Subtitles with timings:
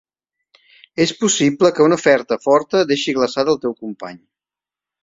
[1.05, 4.21] És possible que una oferta forta deixi glaçat al teu company.